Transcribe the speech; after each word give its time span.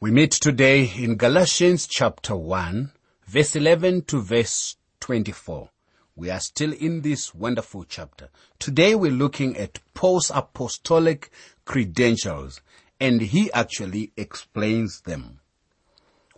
We 0.00 0.12
meet 0.12 0.30
today 0.30 0.92
in 0.96 1.16
Galatians 1.16 1.88
chapter 1.88 2.36
1, 2.36 2.92
verse 3.26 3.56
11 3.56 4.02
to 4.02 4.22
verse 4.22 4.76
24. 5.00 5.70
We 6.14 6.30
are 6.30 6.38
still 6.38 6.72
in 6.72 7.00
this 7.00 7.34
wonderful 7.34 7.82
chapter. 7.82 8.28
Today 8.60 8.94
we're 8.94 9.10
looking 9.10 9.56
at 9.56 9.80
Paul's 9.94 10.30
apostolic 10.32 11.32
credentials 11.64 12.60
and 13.00 13.20
he 13.20 13.50
actually 13.50 14.12
explains 14.16 15.00
them. 15.00 15.40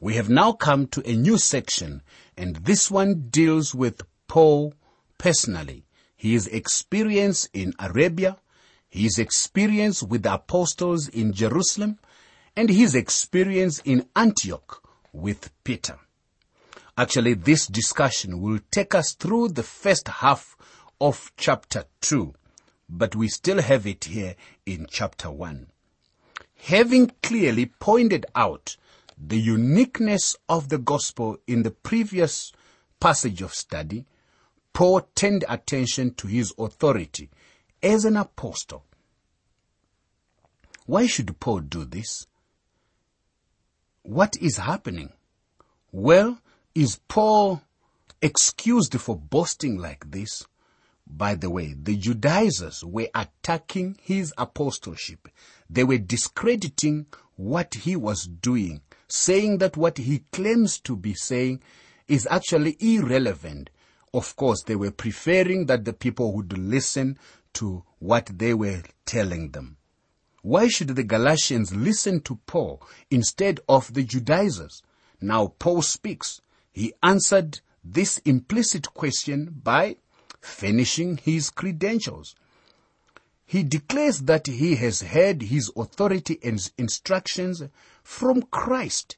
We 0.01 0.15
have 0.15 0.31
now 0.31 0.53
come 0.53 0.87
to 0.87 1.03
a 1.07 1.15
new 1.15 1.37
section 1.37 2.01
and 2.39 2.57
this 2.57 2.91
one 2.91 3.27
deals 3.29 3.75
with 3.75 4.01
Paul 4.27 4.73
personally. 5.19 5.85
His 6.17 6.47
experience 6.47 7.47
in 7.53 7.75
Arabia, 7.79 8.39
his 8.89 9.19
experience 9.19 10.03
with 10.03 10.23
the 10.23 10.33
apostles 10.33 11.09
in 11.09 11.35
Jerusalem, 11.35 11.99
and 12.57 12.69
his 12.69 12.95
experience 12.95 13.81
in 13.85 14.07
Antioch 14.15 14.83
with 15.13 15.51
Peter. 15.65 15.99
Actually, 16.97 17.35
this 17.35 17.67
discussion 17.67 18.41
will 18.41 18.59
take 18.71 18.95
us 18.95 19.15
through 19.15 19.49
the 19.49 19.63
first 19.63 20.09
half 20.09 20.57
of 21.01 21.33
chapter 21.37 21.85
2, 22.03 22.35
but 22.89 23.17
we 23.17 23.29
still 23.29 23.63
have 23.63 23.87
it 23.87 24.05
here 24.05 24.35
in 24.67 24.87
chapter 24.91 25.31
1. 25.31 25.69
Having 26.65 27.13
clearly 27.23 27.67
pointed 27.67 28.27
out 28.35 28.77
the 29.17 29.39
uniqueness 29.39 30.37
of 30.49 30.69
the 30.69 30.79
gospel 30.79 31.39
in 31.47 31.63
the 31.63 31.71
previous 31.71 32.53
passage 33.01 33.41
of 33.41 33.55
study, 33.55 34.05
Paul 34.73 35.09
turned 35.15 35.45
attention 35.49 36.15
to 36.15 36.27
his 36.27 36.53
authority 36.59 37.31
as 37.83 38.05
an 38.05 38.17
apostle. 38.17 38.85
Why 40.87 41.07
should 41.07 41.39
Paul 41.41 41.61
do 41.61 41.85
this? 41.85 42.27
What 44.11 44.35
is 44.41 44.57
happening? 44.57 45.13
Well, 45.93 46.41
is 46.75 46.99
Paul 47.07 47.63
excused 48.21 49.01
for 49.01 49.17
boasting 49.17 49.79
like 49.79 50.11
this? 50.11 50.49
By 51.07 51.37
the 51.37 51.49
way, 51.49 51.77
the 51.81 51.95
Judaizers 51.95 52.83
were 52.83 53.07
attacking 53.15 53.99
his 54.03 54.35
apostleship. 54.37 55.29
They 55.71 55.85
were 55.85 55.99
discrediting 55.99 57.07
what 57.37 57.73
he 57.75 57.95
was 57.95 58.25
doing, 58.25 58.81
saying 59.07 59.59
that 59.59 59.77
what 59.77 59.99
he 59.99 60.25
claims 60.33 60.81
to 60.81 60.97
be 60.97 61.15
saying 61.15 61.63
is 62.09 62.27
actually 62.33 62.79
irrelevant. 62.81 63.71
Of 64.13 64.35
course, 64.35 64.65
they 64.65 64.75
were 64.75 64.91
preferring 64.91 65.67
that 65.67 65.85
the 65.85 65.93
people 65.93 66.35
would 66.35 66.59
listen 66.59 67.17
to 67.53 67.85
what 68.01 68.27
they 68.27 68.55
were 68.55 68.83
telling 69.07 69.53
them. 69.53 69.77
Why 70.43 70.69
should 70.69 70.89
the 70.89 71.05
Galatians 71.05 71.75
listen 71.75 72.21
to 72.23 72.37
Paul 72.47 72.83
instead 73.11 73.61
of 73.69 73.93
the 73.93 74.03
Judaizers? 74.03 74.83
Now 75.21 75.55
Paul 75.59 75.83
speaks. 75.83 76.41
He 76.73 76.95
answered 77.03 77.61
this 77.85 78.19
implicit 78.19 78.95
question 78.95 79.61
by 79.63 79.97
finishing 80.41 81.19
his 81.19 81.51
credentials. 81.51 82.35
He 83.45 83.63
declares 83.63 84.21
that 84.21 84.47
he 84.47 84.77
has 84.77 85.01
had 85.01 85.43
his 85.43 85.71
authority 85.77 86.39
and 86.43 86.71
instructions 86.79 87.63
from 88.03 88.43
Christ 88.43 89.17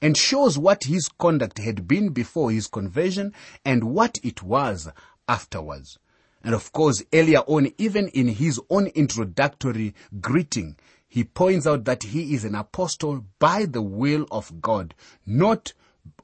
and 0.00 0.16
shows 0.16 0.58
what 0.58 0.84
his 0.84 1.08
conduct 1.08 1.58
had 1.58 1.88
been 1.88 2.10
before 2.10 2.50
his 2.50 2.68
conversion 2.68 3.32
and 3.64 3.84
what 3.84 4.18
it 4.22 4.42
was 4.42 4.88
afterwards. 5.26 5.98
And 6.44 6.54
of 6.54 6.72
course, 6.72 7.02
earlier 7.12 7.40
on, 7.40 7.72
even 7.78 8.08
in 8.08 8.28
his 8.28 8.60
own 8.70 8.86
introductory 8.88 9.94
greeting, 10.20 10.76
he 11.08 11.24
points 11.24 11.66
out 11.66 11.84
that 11.84 12.02
he 12.04 12.34
is 12.34 12.44
an 12.44 12.54
apostle 12.54 13.24
by 13.38 13.64
the 13.64 13.82
will 13.82 14.26
of 14.30 14.60
God, 14.60 14.94
not 15.26 15.72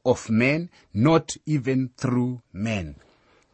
of 0.04 0.28
men, 0.30 0.70
not 0.92 1.36
even 1.46 1.90
through 1.96 2.42
men. 2.52 2.96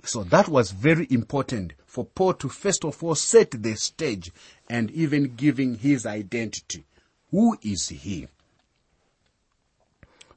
So 0.05 0.25
that 0.25 0.49
was 0.49 0.73
very 0.73 1.07
important 1.11 1.75
for 1.87 2.05
Paul 2.05 2.35
to 2.35 2.49
first 2.49 2.85
of 2.85 3.03
all 3.03 3.15
set 3.15 3.51
the 3.51 3.75
stage 3.77 4.33
and 4.69 4.91
even 4.91 5.35
giving 5.37 5.77
his 5.77 6.07
identity. 6.07 6.85
Who 7.31 7.59
is 7.63 7.89
he? 7.89 8.29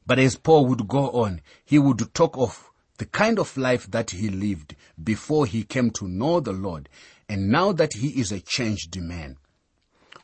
But 0.05 0.19
as 0.19 0.35
Paul 0.35 0.67
would 0.67 0.87
go 0.87 1.09
on, 1.11 1.41
he 1.63 1.79
would 1.79 2.13
talk 2.13 2.37
of 2.37 2.71
the 3.03 3.09
kind 3.09 3.37
of 3.37 3.57
life 3.57 3.91
that 3.91 4.11
he 4.11 4.29
lived 4.29 4.77
before 5.03 5.45
he 5.45 5.65
came 5.65 5.89
to 5.89 6.07
know 6.07 6.39
the 6.39 6.53
Lord 6.53 6.87
and 7.27 7.49
now 7.49 7.73
that 7.73 7.95
he 7.95 8.17
is 8.17 8.31
a 8.31 8.39
changed 8.39 8.97
man. 9.01 9.35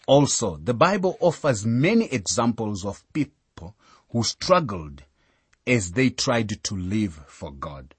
Also, 0.07 0.55
the 0.55 0.73
Bible 0.73 1.17
offers 1.19 1.65
many 1.65 2.05
examples 2.05 2.85
of 2.85 3.03
people 3.11 3.75
who 4.11 4.23
struggled 4.23 5.03
as 5.67 5.91
they 5.91 6.09
tried 6.09 6.63
to 6.63 6.73
live 6.73 7.19
for 7.27 7.51
God. 7.51 7.95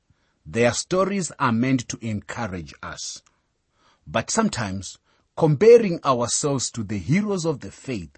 Their 0.47 0.73
stories 0.73 1.31
are 1.39 1.53
meant 1.53 1.87
to 1.91 1.99
encourage 2.01 2.73
us. 2.83 3.21
But 4.07 4.31
sometimes 4.31 4.97
comparing 5.37 6.03
ourselves 6.07 6.71
to 6.71 6.85
the 6.85 6.97
heroes 6.97 7.45
of 7.45 7.61
the 7.61 7.71
faith 7.71 8.17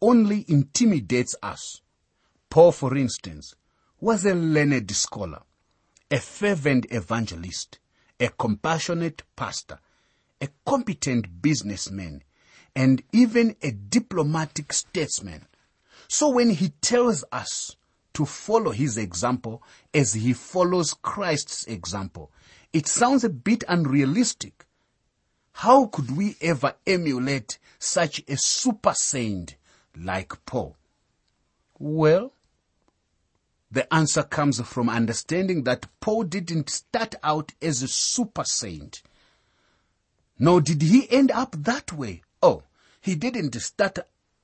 only 0.00 0.44
intimidates 0.46 1.34
us. 1.42 1.80
Paul, 2.50 2.70
for 2.70 2.96
instance, 2.96 3.56
was 3.98 4.24
a 4.24 4.34
learned 4.36 4.92
scholar 4.92 5.42
a 6.10 6.18
fervent 6.18 6.86
evangelist, 6.90 7.78
a 8.20 8.28
compassionate 8.28 9.22
pastor, 9.36 9.78
a 10.40 10.48
competent 10.66 11.42
businessman, 11.42 12.22
and 12.76 13.02
even 13.12 13.56
a 13.62 13.70
diplomatic 13.70 14.72
statesman. 14.72 15.46
So 16.08 16.28
when 16.28 16.50
he 16.50 16.70
tells 16.80 17.24
us 17.32 17.76
to 18.12 18.24
follow 18.26 18.70
his 18.70 18.96
example 18.96 19.62
as 19.92 20.14
he 20.14 20.32
follows 20.32 20.94
Christ's 20.94 21.64
example, 21.66 22.30
it 22.72 22.86
sounds 22.86 23.24
a 23.24 23.30
bit 23.30 23.64
unrealistic. 23.68 24.66
How 25.52 25.86
could 25.86 26.16
we 26.16 26.36
ever 26.40 26.74
emulate 26.86 27.58
such 27.78 28.22
a 28.28 28.36
super 28.36 28.92
saint 28.94 29.56
like 29.96 30.44
Paul? 30.44 30.76
Well, 31.78 32.33
the 33.74 33.92
answer 33.92 34.22
comes 34.22 34.60
from 34.60 34.88
understanding 34.88 35.64
that 35.64 35.86
Paul 35.98 36.22
didn't 36.22 36.70
start 36.70 37.16
out 37.24 37.52
as 37.60 37.82
a 37.82 37.88
super 37.88 38.44
saint. 38.44 39.02
Nor 40.38 40.60
did 40.60 40.80
he 40.80 41.10
end 41.10 41.32
up 41.32 41.56
that 41.58 41.92
way. 41.92 42.22
Oh, 42.40 42.62
he 43.00 43.16
didn't 43.16 43.60
start 43.60 43.98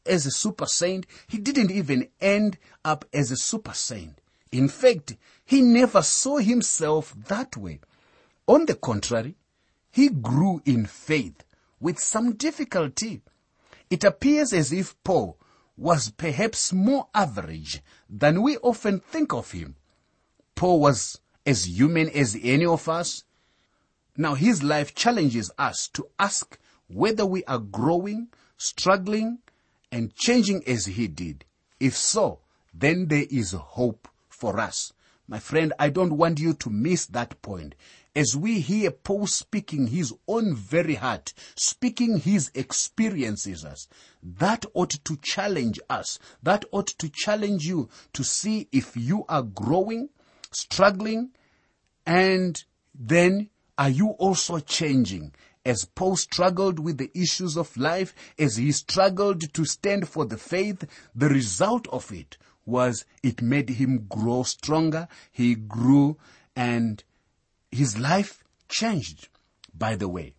as 0.05 0.27
a 0.27 0.33
super 0.33 0.67
saint. 0.67 1.07
He 1.29 1.39
didn't 1.39 1.71
even 1.71 2.09
end 2.21 2.59
up 2.85 3.05
as 3.13 3.31
a 3.31 3.37
super 3.37 3.73
saint. 3.73 4.21
In 4.51 4.69
fact, 4.69 5.17
he 5.45 5.63
never 5.63 6.03
saw 6.03 6.39
himself 6.39 7.15
that 7.29 7.57
way. 7.57 7.79
On 8.49 8.67
the 8.67 8.75
contrary, 8.75 9.37
he 9.93 10.09
grew 10.09 10.61
in 10.65 10.87
faith 10.87 11.45
with 11.79 12.01
some 12.01 12.35
difficulty. 12.35 13.23
It 13.91 14.03
appears 14.03 14.53
as 14.53 14.73
if 14.73 15.01
Paul 15.05 15.39
was 15.81 16.11
perhaps 16.11 16.75
more 16.75 17.09
average 17.15 17.81
than 18.09 18.43
we 18.43 18.59
often 18.59 19.01
think 19.01 19.33
of 19.33 19.53
him. 19.53 19.75
Paul 20.55 20.79
was 20.79 21.19
as 21.47 21.67
human 21.67 22.11
as 22.11 22.37
any 22.43 22.67
of 22.67 22.87
us. 22.87 23.25
Now 24.15 24.35
his 24.35 24.63
life 24.63 24.95
challenges 24.95 25.51
us 25.59 25.89
to 25.95 26.07
ask 26.19 26.59
whether 26.89 27.25
we 27.25 27.45
are 27.45 27.59
growing, 27.59 28.29
struggling, 28.59 29.39
and 29.91 30.15
changing 30.15 30.63
as 30.69 30.85
he 30.85 31.09
did. 31.09 31.47
If 31.81 31.97
so, 31.97 32.41
then 32.75 33.07
there 33.07 33.25
is 33.31 33.53
hope 33.53 34.07
for 34.29 34.61
us. 34.61 34.93
My 35.27 35.39
friend, 35.39 35.73
I 35.79 35.89
don't 35.89 36.19
want 36.19 36.41
you 36.41 36.53
to 36.53 36.69
miss 36.69 37.07
that 37.07 37.41
point 37.41 37.75
as 38.15 38.37
we 38.37 38.61
hear 38.61 38.91
Paul 38.91 39.27
speaking 39.27 39.87
his 39.87 40.13
own 40.27 40.55
very 40.55 40.95
heart, 40.95 41.33
speaking 41.55 42.19
his 42.19 42.51
experiences 42.55 43.65
us, 43.65 43.87
that 44.23 44.67
ought 44.75 44.91
to 45.05 45.17
challenge 45.17 45.79
us. 45.89 46.19
That 46.43 46.65
ought 46.73 46.89
to 46.89 47.09
challenge 47.09 47.67
you 47.67 47.89
to 48.13 48.25
see 48.25 48.69
if 48.73 48.97
you 48.97 49.25
are 49.29 49.43
growing, 49.43 50.09
struggling, 50.51 51.31
and 52.05 52.63
then 52.95 53.51
are 53.79 53.91
you 53.91 54.11
also 54.11 54.59
changing? 54.59 55.33
As 55.65 55.85
Paul 55.85 56.17
struggled 56.17 56.79
with 56.79 56.99
the 56.99 57.11
issues 57.15 57.57
of 57.57 57.77
life, 57.77 58.15
as 58.39 58.57
he 58.57 58.73
struggled 58.73 59.53
to 59.55 59.65
stand 59.65 60.09
for 60.09 60.25
the 60.25 60.39
faith, 60.39 60.85
the 61.15 61.29
result 61.29 61.87
of 61.89 62.11
it 62.11 62.39
was 62.67 63.05
it 63.23 63.43
made 63.43 63.69
him 63.69 64.07
grow 64.09 64.43
stronger. 64.43 65.07
He 65.31 65.55
grew 65.55 66.17
and 66.57 67.03
his 67.71 67.99
life 67.99 68.45
changed, 68.69 69.29
by 69.75 69.97
the 69.97 70.09
way. 70.09 70.35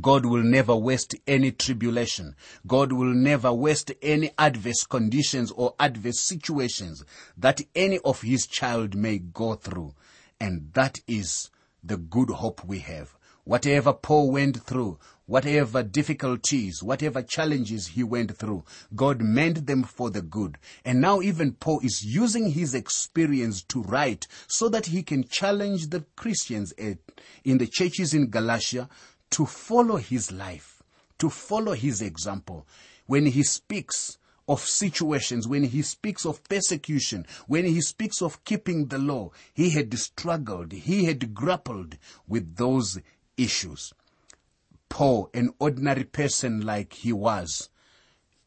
God 0.00 0.26
will 0.26 0.42
never 0.42 0.74
waste 0.74 1.14
any 1.28 1.52
tribulation. 1.52 2.34
God 2.66 2.92
will 2.92 3.14
never 3.14 3.52
waste 3.52 3.92
any 4.02 4.32
adverse 4.36 4.82
conditions 4.84 5.52
or 5.52 5.74
adverse 5.78 6.18
situations 6.18 7.04
that 7.36 7.60
any 7.74 8.00
of 8.00 8.22
his 8.22 8.46
child 8.48 8.96
may 8.96 9.18
go 9.18 9.54
through. 9.54 9.94
And 10.40 10.72
that 10.74 10.98
is 11.06 11.50
the 11.84 11.96
good 11.96 12.30
hope 12.30 12.64
we 12.64 12.80
have. 12.80 13.15
Whatever 13.46 13.92
Paul 13.92 14.32
went 14.32 14.60
through, 14.64 14.98
whatever 15.26 15.84
difficulties, 15.84 16.82
whatever 16.82 17.22
challenges 17.22 17.86
he 17.86 18.02
went 18.02 18.36
through, 18.36 18.64
God 18.96 19.20
meant 19.22 19.68
them 19.68 19.84
for 19.84 20.10
the 20.10 20.20
good. 20.20 20.58
And 20.84 21.00
now 21.00 21.20
even 21.20 21.52
Paul 21.52 21.78
is 21.84 22.04
using 22.04 22.50
his 22.50 22.74
experience 22.74 23.62
to 23.68 23.84
write 23.84 24.26
so 24.48 24.68
that 24.70 24.86
he 24.86 25.04
can 25.04 25.28
challenge 25.28 25.90
the 25.90 26.04
Christians 26.16 26.72
in 26.72 26.98
the 27.44 27.68
churches 27.68 28.12
in 28.12 28.30
Galatia 28.30 28.88
to 29.30 29.46
follow 29.46 29.98
his 29.98 30.32
life, 30.32 30.82
to 31.18 31.30
follow 31.30 31.74
his 31.74 32.02
example. 32.02 32.66
When 33.06 33.26
he 33.26 33.44
speaks, 33.44 34.18
of 34.48 34.60
situations, 34.60 35.48
when 35.48 35.64
he 35.64 35.82
speaks 35.82 36.24
of 36.24 36.42
persecution, 36.44 37.26
when 37.48 37.64
he 37.64 37.80
speaks 37.80 38.22
of 38.22 38.44
keeping 38.44 38.86
the 38.86 38.98
law, 38.98 39.30
he 39.52 39.70
had 39.70 39.92
struggled, 39.98 40.72
he 40.72 41.04
had 41.04 41.34
grappled 41.34 41.98
with 42.28 42.56
those 42.56 42.98
issues. 43.36 43.92
Paul, 44.88 45.30
an 45.34 45.52
ordinary 45.58 46.04
person 46.04 46.60
like 46.60 46.92
he 46.92 47.12
was, 47.12 47.68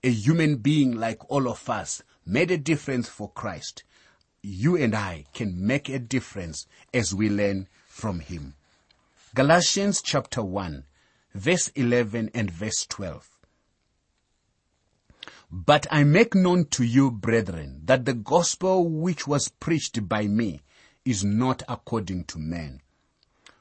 a 0.04 0.10
human 0.10 0.58
being 0.58 0.96
like 0.96 1.30
all 1.30 1.48
of 1.48 1.70
us, 1.70 2.02
made 2.26 2.52
a 2.52 2.58
difference 2.58 3.10
for 3.10 3.30
Christ. 3.32 3.84
You 4.42 4.78
and 4.78 4.96
I 4.96 5.26
can 5.34 5.66
make 5.66 5.90
a 5.90 6.00
difference 6.00 6.66
as 6.94 7.14
we 7.14 7.30
learn 7.30 7.68
from 7.88 8.20
him. 8.20 8.56
Galatians 9.36 10.02
chapter 10.02 10.42
1, 10.42 10.86
verse 11.36 11.68
11 11.76 12.32
and 12.34 12.50
verse 12.50 12.86
12. 12.88 13.30
But 15.52 15.88
I 15.92 16.04
make 16.04 16.36
known 16.36 16.66
to 16.66 16.84
you, 16.84 17.12
brethren, 17.12 17.82
that 17.86 18.06
the 18.06 18.14
gospel 18.14 18.88
which 18.88 19.28
was 19.28 19.50
preached 19.50 20.08
by 20.08 20.28
me 20.28 20.62
is 21.04 21.24
not 21.24 21.64
according 21.68 22.26
to 22.26 22.40
men. 22.40 22.82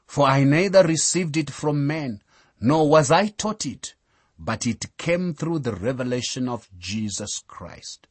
For 0.09 0.25
I 0.25 0.43
neither 0.43 0.81
received 0.81 1.37
it 1.37 1.51
from 1.51 1.85
men, 1.85 2.23
nor 2.59 2.89
was 2.89 3.11
I 3.11 3.27
taught 3.27 3.67
it, 3.67 3.93
but 4.39 4.65
it 4.65 4.97
came 4.97 5.35
through 5.35 5.59
the 5.59 5.75
revelation 5.75 6.49
of 6.49 6.67
Jesus 6.79 7.43
Christ. 7.47 8.07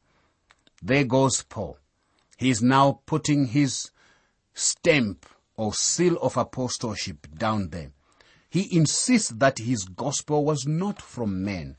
There 0.81 1.03
goes 1.03 1.43
Paul. 1.43 1.77
He 2.37 2.51
is 2.51 2.61
now 2.61 3.01
putting 3.05 3.47
his 3.47 3.91
stamp 4.53 5.25
or 5.57 5.73
seal 5.73 6.15
of 6.19 6.37
apostleship 6.37 7.27
down 7.37 7.67
there. 7.67 7.91
He 8.49 8.73
insists 8.73 9.31
that 9.31 9.57
his 9.57 9.83
gospel 9.83 10.45
was 10.45 10.65
not 10.65 11.01
from 11.01 11.43
men. 11.43 11.75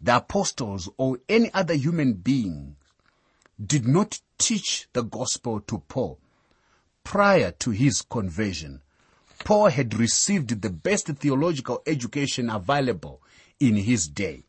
The 0.00 0.18
apostles 0.18 0.88
or 0.96 1.18
any 1.28 1.52
other 1.52 1.74
human 1.74 2.12
being 2.12 2.76
did 3.60 3.88
not 3.88 4.20
teach 4.38 4.86
the 4.92 5.02
gospel 5.02 5.58
to 5.62 5.80
Paul 5.88 6.20
prior 7.02 7.50
to 7.58 7.70
his 7.72 8.02
conversion. 8.02 8.82
Paul 9.44 9.70
had 9.70 9.94
received 9.94 10.60
the 10.60 10.70
best 10.70 11.06
theological 11.06 11.82
education 11.86 12.50
available 12.50 13.22
in 13.60 13.76
his 13.76 14.06
day. 14.08 14.44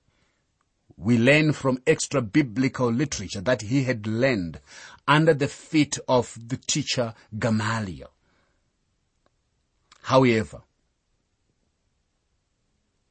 We 0.97 1.18
learn 1.18 1.53
from 1.53 1.81
extra 1.88 2.21
biblical 2.21 2.91
literature 2.91 3.41
that 3.41 3.62
he 3.62 3.83
had 3.83 4.06
learned 4.06 4.59
under 5.07 5.33
the 5.33 5.47
feet 5.47 5.97
of 6.07 6.38
the 6.45 6.57
teacher 6.57 7.13
Gamaliel. 7.38 8.12
However, 10.01 10.63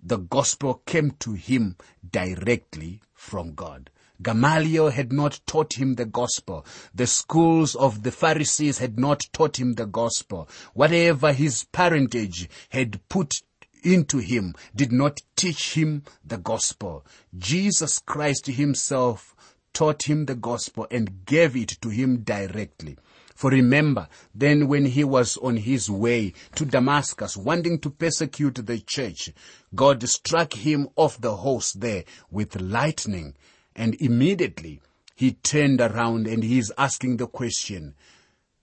the 0.02 0.19
gospel 0.19 0.82
came 0.84 1.12
to 1.20 1.32
him 1.32 1.76
directly 2.08 3.00
from 3.14 3.54
God. 3.54 3.90
Gamaliel 4.20 4.90
had 4.90 5.12
not 5.12 5.40
taught 5.46 5.74
him 5.74 5.94
the 5.94 6.04
gospel. 6.04 6.66
The 6.94 7.06
schools 7.06 7.74
of 7.76 8.02
the 8.02 8.10
Pharisees 8.10 8.78
had 8.78 8.98
not 8.98 9.26
taught 9.32 9.58
him 9.58 9.74
the 9.74 9.86
gospel. 9.86 10.48
Whatever 10.74 11.32
his 11.32 11.64
parentage 11.64 12.48
had 12.70 13.00
put 13.08 13.42
into 13.84 14.18
him 14.18 14.54
did 14.74 14.90
not 14.90 15.20
teach 15.36 15.74
him 15.74 16.02
the 16.24 16.38
gospel. 16.38 17.06
Jesus 17.36 18.00
Christ 18.00 18.46
himself 18.46 19.36
taught 19.72 20.02
him 20.04 20.26
the 20.26 20.34
gospel 20.34 20.88
and 20.90 21.24
gave 21.24 21.54
it 21.56 21.78
to 21.80 21.88
him 21.88 22.18
directly. 22.22 22.96
For 23.36 23.50
remember, 23.50 24.08
then 24.34 24.66
when 24.66 24.86
he 24.86 25.04
was 25.04 25.36
on 25.36 25.58
his 25.58 25.88
way 25.88 26.32
to 26.56 26.64
Damascus, 26.64 27.36
wanting 27.36 27.78
to 27.80 27.90
persecute 27.90 28.66
the 28.66 28.80
church, 28.80 29.30
God 29.72 30.02
struck 30.08 30.54
him 30.54 30.88
off 30.96 31.20
the 31.20 31.36
horse 31.36 31.72
there 31.72 32.02
with 32.32 32.60
lightning 32.60 33.36
and 33.78 33.94
immediately 33.94 34.82
he 35.14 35.32
turned 35.32 35.80
around 35.80 36.26
and 36.26 36.42
he 36.42 36.58
is 36.58 36.72
asking 36.76 37.16
the 37.16 37.28
question, 37.28 37.94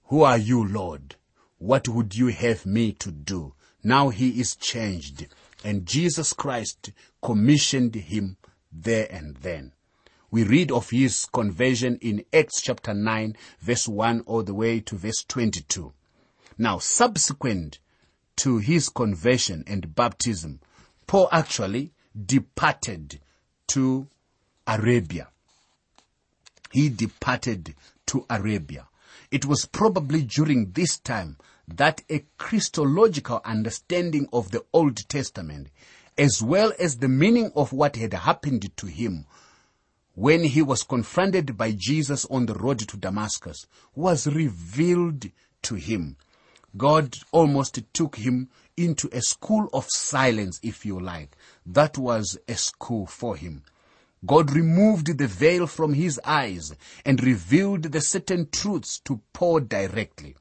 who 0.06 0.22
are 0.22 0.38
you, 0.38 0.68
Lord? 0.68 1.16
What 1.58 1.88
would 1.88 2.16
you 2.16 2.28
have 2.28 2.66
me 2.66 2.92
to 2.94 3.12
do? 3.12 3.54
Now 3.82 4.10
he 4.10 4.40
is 4.42 4.56
changed 4.56 5.28
and 5.64 5.86
Jesus 5.86 6.34
Christ 6.34 6.92
commissioned 7.24 7.96
him 7.96 8.38
there 8.72 9.08
and 9.10 9.38
then. 9.38 9.72
We 10.30 10.44
read 10.44 10.70
of 10.70 10.90
his 10.90 11.26
conversion 11.26 11.98
in 12.02 12.26
Acts 12.34 12.62
chapter 12.62 12.94
9 12.94 13.38
verse 13.62 13.88
1 13.88 14.22
all 14.26 14.44
the 14.44 14.54
way 14.54 14.82
to 14.82 14.96
verse 14.96 15.24
22. 15.24 15.94
Now 16.58 16.80
subsequent 16.80 17.80
to 18.38 18.58
his 18.58 18.90
conversion 18.90 19.64
and 19.66 19.96
baptism, 19.96 20.60
Paul 21.08 21.30
actually 21.32 21.94
departed 22.26 23.22
to 23.68 24.08
Arabia. 24.68 25.28
He 26.72 26.90
departed 26.90 27.76
to 28.08 28.26
Arabia. 28.30 28.88
It 29.32 29.46
was 29.46 29.66
probably 29.66 30.24
during 30.24 30.72
this 30.72 30.98
time 31.00 31.38
that 31.68 32.04
a 32.10 32.24
Christological 32.38 33.42
understanding 33.44 34.28
of 34.32 34.52
the 34.52 34.64
Old 34.74 35.08
Testament, 35.10 35.70
as 36.18 36.42
well 36.42 36.74
as 36.80 36.98
the 36.98 37.08
meaning 37.08 37.52
of 37.56 37.74
what 37.74 37.96
had 37.96 38.14
happened 38.14 38.76
to 38.78 38.88
him 38.88 39.26
when 40.14 40.44
he 40.44 40.62
was 40.62 40.84
confronted 40.84 41.58
by 41.58 41.74
Jesus 41.76 42.26
on 42.26 42.46
the 42.46 42.54
road 42.54 42.80
to 42.80 42.98
Damascus, 42.98 43.66
was 43.96 44.28
revealed 44.28 45.30
to 45.64 45.76
him. 45.76 46.16
God 46.78 47.16
almost 47.32 47.80
took 47.94 48.16
him 48.16 48.50
into 48.78 49.10
a 49.12 49.22
school 49.22 49.70
of 49.74 49.86
silence, 49.90 50.60
if 50.64 50.86
you 50.86 51.00
like. 51.00 51.36
That 51.66 51.98
was 51.98 52.38
a 52.48 52.56
school 52.56 53.06
for 53.06 53.36
him. 53.36 53.64
God 54.26 54.52
removed 54.56 55.18
the 55.18 55.28
veil 55.28 55.68
from 55.68 55.94
his 55.94 56.20
eyes 56.24 56.74
and 57.04 57.22
revealed 57.24 57.84
the 57.84 58.02
certain 58.02 58.50
truths 58.50 59.00
to 59.00 59.22
Paul 59.34 59.60
directly. 59.60 60.36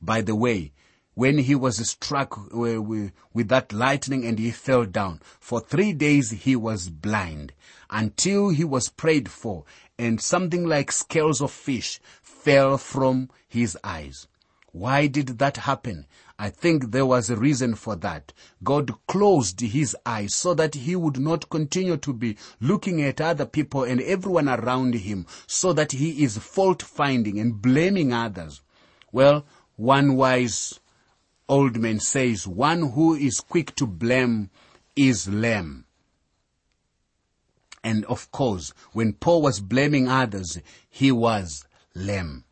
By 0.00 0.20
the 0.22 0.34
way, 0.36 0.72
when 1.14 1.38
he 1.38 1.54
was 1.54 1.76
struck 1.88 2.38
uh, 2.38 2.80
with 2.80 3.48
that 3.48 3.72
lightning 3.72 4.24
and 4.24 4.38
he 4.38 4.50
fell 4.50 4.84
down, 4.84 5.20
for 5.40 5.60
three 5.60 5.92
days 5.92 6.30
he 6.30 6.54
was 6.54 6.90
blind 6.90 7.52
until 7.90 8.50
he 8.50 8.64
was 8.64 8.90
prayed 8.90 9.28
for 9.30 9.64
and 9.98 10.20
something 10.20 10.66
like 10.66 10.92
scales 10.92 11.40
of 11.40 11.50
fish 11.50 12.00
fell 12.22 12.76
from 12.76 13.30
his 13.48 13.76
eyes. 13.82 14.28
Why 14.76 15.06
did 15.06 15.38
that 15.38 15.56
happen? 15.56 16.04
I 16.38 16.50
think 16.50 16.90
there 16.90 17.06
was 17.06 17.30
a 17.30 17.36
reason 17.36 17.76
for 17.76 17.96
that. 17.96 18.34
God 18.62 18.92
closed 19.06 19.58
his 19.62 19.96
eyes 20.04 20.34
so 20.34 20.52
that 20.52 20.74
he 20.74 20.94
would 20.94 21.18
not 21.18 21.48
continue 21.48 21.96
to 21.96 22.12
be 22.12 22.36
looking 22.60 23.00
at 23.00 23.18
other 23.18 23.46
people 23.46 23.84
and 23.84 24.02
everyone 24.02 24.50
around 24.50 24.92
him 24.92 25.24
so 25.46 25.72
that 25.72 25.92
he 25.92 26.22
is 26.22 26.36
fault 26.36 26.82
finding 26.82 27.38
and 27.38 27.62
blaming 27.62 28.12
others. 28.12 28.60
Well, 29.12 29.46
one 29.76 30.14
wise 30.14 30.78
old 31.48 31.78
man 31.78 31.98
says, 31.98 32.46
one 32.46 32.90
who 32.90 33.14
is 33.14 33.40
quick 33.40 33.74
to 33.76 33.86
blame 33.86 34.50
is 34.94 35.26
lame. 35.26 35.86
And 37.82 38.04
of 38.04 38.30
course, 38.30 38.74
when 38.92 39.14
Paul 39.14 39.40
was 39.40 39.58
blaming 39.58 40.06
others, 40.06 40.58
he 40.90 41.10
was 41.10 41.64
lame. 41.94 42.44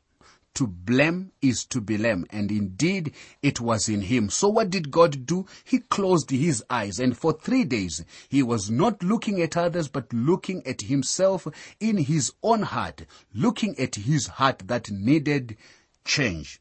To 0.54 0.68
blame 0.68 1.32
is 1.42 1.64
to 1.66 1.80
be 1.80 1.98
lame. 1.98 2.26
And 2.30 2.50
indeed, 2.50 3.12
it 3.42 3.60
was 3.60 3.88
in 3.88 4.02
him. 4.02 4.30
So 4.30 4.48
what 4.48 4.70
did 4.70 4.90
God 4.90 5.26
do? 5.26 5.46
He 5.64 5.80
closed 5.80 6.30
his 6.30 6.62
eyes. 6.70 7.00
And 7.00 7.16
for 7.16 7.32
three 7.32 7.64
days, 7.64 8.04
he 8.28 8.42
was 8.42 8.70
not 8.70 9.02
looking 9.02 9.42
at 9.42 9.56
others, 9.56 9.88
but 9.88 10.12
looking 10.12 10.64
at 10.66 10.82
himself 10.82 11.48
in 11.80 11.96
his 11.96 12.32
own 12.42 12.62
heart, 12.62 13.04
looking 13.34 13.78
at 13.80 13.96
his 13.96 14.28
heart 14.28 14.62
that 14.66 14.90
needed 14.90 15.56
change. 16.04 16.60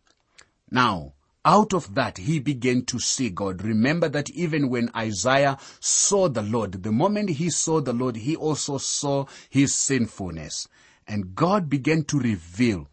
Now, 0.72 1.14
out 1.46 1.74
of 1.74 1.94
that, 1.94 2.18
he 2.18 2.40
began 2.40 2.86
to 2.86 3.00
see 3.00 3.30
God. 3.30 3.64
Remember 3.64 4.10
that 4.10 4.30
even 4.32 4.70
when 4.70 4.90
Isaiah 4.96 5.58
saw 5.80 6.30
the 6.30 6.42
Lord, 6.42 6.82
the 6.82 6.92
moment 6.92 7.30
he 7.32 7.50
saw 7.50 7.82
the 7.82 7.94
Lord, 7.94 8.16
he 8.16 8.36
also 8.36 8.78
saw 8.78 9.26
his 9.50 9.76
sinfulness. 9.76 10.68
And 11.06 11.36
God 11.36 11.70
began 11.70 12.06
to 12.06 12.18
reveal 12.18 12.88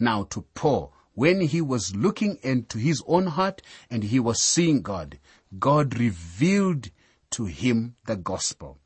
now 0.00 0.24
to 0.30 0.42
Paul, 0.54 0.92
when 1.14 1.40
he 1.40 1.60
was 1.60 1.94
looking 1.94 2.38
into 2.42 2.78
his 2.78 3.02
own 3.06 3.26
heart 3.26 3.62
and 3.90 4.04
he 4.04 4.18
was 4.18 4.40
seeing 4.40 4.82
God, 4.82 5.18
God 5.58 5.98
revealed 5.98 6.90
to 7.32 7.44
him 7.44 7.96
the 8.06 8.16
gospel. 8.16 8.78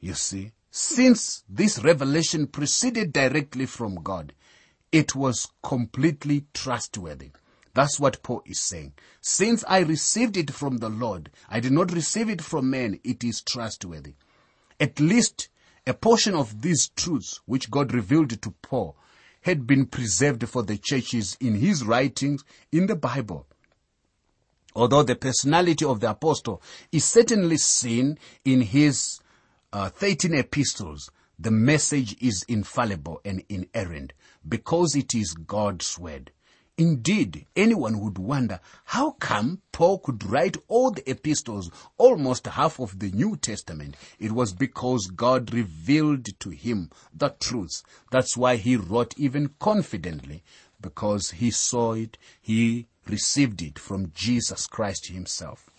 You 0.00 0.14
see, 0.14 0.52
since 0.70 1.42
this 1.48 1.82
revelation 1.82 2.46
proceeded 2.46 3.12
directly 3.12 3.66
from 3.66 3.96
God, 4.02 4.34
it 4.92 5.14
was 5.14 5.48
completely 5.62 6.46
trustworthy. 6.54 7.30
That's 7.74 7.98
what 8.00 8.22
Paul 8.22 8.42
is 8.46 8.60
saying. 8.60 8.94
Since 9.20 9.64
I 9.68 9.80
received 9.80 10.36
it 10.36 10.50
from 10.50 10.78
the 10.78 10.88
Lord, 10.88 11.30
I 11.48 11.60
did 11.60 11.72
not 11.72 11.92
receive 11.92 12.30
it 12.30 12.40
from 12.40 12.70
men, 12.70 13.00
it 13.04 13.24
is 13.24 13.42
trustworthy. 13.42 14.14
At 14.78 15.00
least 15.00 15.48
a 15.86 15.94
portion 15.94 16.34
of 16.34 16.62
these 16.62 16.88
truths 16.88 17.40
which 17.46 17.70
God 17.70 17.92
revealed 17.92 18.40
to 18.40 18.50
Paul 18.62 18.96
had 19.46 19.64
been 19.64 19.86
preserved 19.86 20.48
for 20.48 20.64
the 20.64 20.76
churches 20.76 21.36
in 21.40 21.54
his 21.54 21.84
writings 21.84 22.42
in 22.72 22.88
the 22.88 22.96
Bible. 22.96 23.46
Although 24.74 25.04
the 25.04 25.14
personality 25.14 25.84
of 25.84 26.00
the 26.00 26.10
apostle 26.10 26.60
is 26.90 27.04
certainly 27.04 27.56
seen 27.56 28.18
in 28.44 28.60
his 28.60 29.20
uh, 29.72 29.88
13 29.88 30.34
epistles, 30.34 31.12
the 31.38 31.52
message 31.52 32.16
is 32.20 32.44
infallible 32.48 33.20
and 33.24 33.44
inerrant 33.48 34.14
because 34.48 34.96
it 34.96 35.14
is 35.14 35.32
God's 35.34 35.96
word. 35.96 36.32
Indeed, 36.78 37.46
anyone 37.56 38.00
would 38.00 38.18
wonder 38.18 38.60
how 38.84 39.12
come 39.12 39.62
Paul 39.72 39.98
could 39.98 40.22
write 40.24 40.58
all 40.68 40.90
the 40.90 41.08
epistles, 41.08 41.70
almost 41.96 42.46
half 42.46 42.78
of 42.78 42.98
the 42.98 43.10
New 43.12 43.36
Testament. 43.36 43.96
It 44.18 44.32
was 44.32 44.52
because 44.52 45.06
God 45.06 45.54
revealed 45.54 46.38
to 46.38 46.50
him 46.50 46.90
the 47.14 47.30
truth. 47.40 47.82
That's 48.10 48.36
why 48.36 48.56
he 48.56 48.76
wrote 48.76 49.14
even 49.16 49.54
confidently, 49.58 50.42
because 50.78 51.30
he 51.30 51.50
saw 51.50 51.94
it, 51.94 52.18
he 52.42 52.86
received 53.08 53.62
it 53.62 53.78
from 53.78 54.12
Jesus 54.14 54.66
Christ 54.66 55.06
himself. 55.06 55.70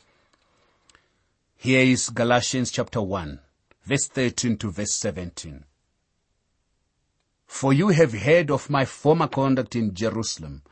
Here 1.55 1.81
is 1.81 2.09
Galatians 2.09 2.71
chapter 2.71 3.03
1, 3.03 3.39
verse 3.83 4.07
13 4.07 4.57
to 4.57 4.71
verse 4.71 4.95
17. 4.95 5.63
For 7.45 7.71
you 7.71 7.89
have 7.89 8.13
heard 8.13 8.49
of 8.49 8.71
my 8.71 8.85
former 8.85 9.27
conduct 9.27 9.75
in 9.75 9.93
Jerusalem, 9.93 10.63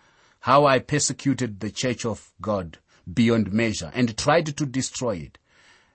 how 0.45 0.67
I 0.67 0.77
persecuted 0.77 1.59
the 1.59 1.71
church 1.71 2.05
of 2.05 2.31
God 2.39 2.77
beyond 3.11 3.51
measure 3.51 3.91
and 3.95 4.15
tried 4.15 4.45
to 4.55 4.65
destroy 4.67 5.15
it. 5.15 5.39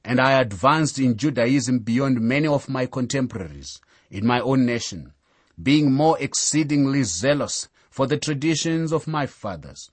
And 0.04 0.18
I 0.20 0.40
advanced 0.40 0.98
in 0.98 1.16
Judaism 1.16 1.78
beyond 1.78 2.20
many 2.20 2.48
of 2.48 2.68
my 2.68 2.86
contemporaries 2.86 3.80
in 4.10 4.26
my 4.26 4.40
own 4.40 4.66
nation, 4.66 5.12
being 5.62 5.92
more 5.92 6.18
exceedingly 6.18 7.04
zealous 7.04 7.68
for 7.90 8.08
the 8.08 8.18
traditions 8.18 8.90
of 8.90 9.06
my 9.06 9.24
fathers. 9.24 9.92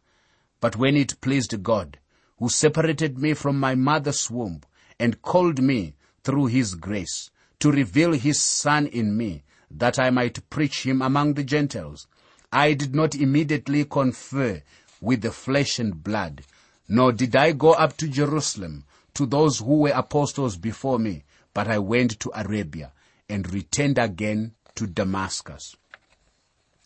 But 0.60 0.76
when 0.76 0.98
it 0.98 1.22
pleased 1.22 1.62
God, 1.62 2.00
who 2.40 2.50
separated 2.50 3.20
me 3.20 3.36
from 3.36 3.60
my 3.60 3.76
mother's 3.76 4.32
womb 4.32 4.62
and 5.00 5.22
called 5.22 5.62
me 5.62 5.94
through 6.24 6.48
his 6.48 6.74
grace 6.74 7.30
to 7.60 7.72
reveal 7.72 8.14
his 8.14 8.42
son 8.42 8.88
in 8.88 9.16
me, 9.16 9.44
that 9.70 10.00
I 10.00 10.10
might 10.10 10.50
preach 10.50 10.84
him 10.84 11.04
among 11.04 11.36
the 11.36 11.44
Gentiles, 11.44 12.08
I 12.52 12.74
did 12.74 12.96
not 12.96 13.14
immediately 13.14 13.84
confer 13.86 14.64
with 15.02 15.22
the 15.22 15.32
flesh 15.32 15.80
and 15.80 16.02
blood, 16.04 16.44
nor 16.88 17.12
did 17.12 17.36
I 17.36 17.52
go 17.52 17.74
up 17.74 17.98
to 17.98 18.08
Jerusalem 18.08 18.86
to 19.16 19.26
those 19.26 19.60
who 19.60 19.80
were 19.80 19.90
apostles 19.90 20.58
before 20.58 21.00
me, 21.00 21.26
but 21.54 21.68
I 21.68 21.80
went 21.80 22.20
to 22.22 22.32
Arabia 22.34 22.94
and 23.28 23.52
returned 23.54 23.98
again 23.98 24.54
to 24.76 24.88
Damascus. 24.88 25.76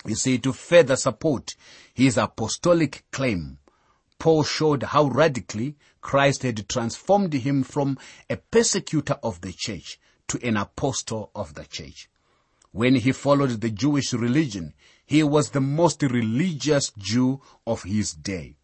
You 0.06 0.16
see, 0.16 0.40
to 0.40 0.54
further 0.54 0.96
support 0.96 1.56
his 1.94 2.18
apostolic 2.18 3.06
claim, 3.12 3.60
Paul 4.18 4.44
showed 4.44 4.84
how 4.84 5.06
radically 5.06 5.76
Christ 6.02 6.44
had 6.44 6.68
transformed 6.68 7.34
him 7.34 7.64
from 7.64 8.00
a 8.30 8.38
persecutor 8.38 9.20
of 9.22 9.42
the 9.42 9.54
church 9.54 10.00
to 10.30 10.40
an 10.44 10.58
apostle 10.58 11.30
of 11.36 11.54
the 11.54 11.66
church. 11.66 12.10
When 12.72 12.96
he 12.96 13.12
followed 13.12 13.62
the 13.62 13.70
Jewish 13.70 14.14
religion, 14.14 14.74
he 15.06 15.24
was 15.24 15.50
the 15.50 15.62
most 15.62 16.02
religious 16.04 16.92
Jew 16.98 17.42
of 17.68 17.84
his 17.84 18.14
day. 18.14 18.56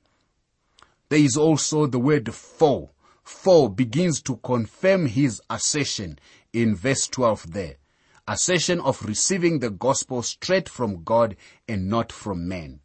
There 1.09 1.19
is 1.19 1.37
also 1.37 1.85
the 1.87 1.99
word 1.99 2.33
for. 2.33 2.91
For 3.23 3.69
begins 3.69 4.21
to 4.21 4.37
confirm 4.37 5.07
his 5.07 5.41
assertion 5.49 6.19
in 6.53 6.75
verse 6.75 7.07
12 7.07 7.51
there. 7.51 7.75
Assertion 8.25 8.79
of 8.79 9.03
receiving 9.03 9.59
the 9.59 9.69
gospel 9.69 10.21
straight 10.21 10.69
from 10.69 11.03
God 11.03 11.35
and 11.67 11.89
not 11.89 12.11
from 12.11 12.47
men. 12.47 12.79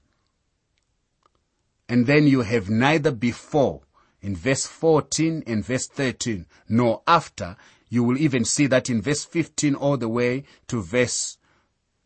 And 1.88 2.06
then 2.06 2.26
you 2.26 2.40
have 2.40 2.68
neither 2.68 3.12
before 3.12 3.82
in 4.20 4.34
verse 4.34 4.66
14 4.66 5.44
and 5.46 5.64
verse 5.64 5.86
13 5.86 6.46
nor 6.68 7.02
after. 7.06 7.56
You 7.92 8.04
will 8.04 8.16
even 8.16 8.46
see 8.46 8.66
that 8.68 8.88
in 8.88 9.02
verse 9.02 9.22
15 9.22 9.74
all 9.74 9.98
the 9.98 10.08
way 10.08 10.44
to 10.68 10.80
verse 10.80 11.36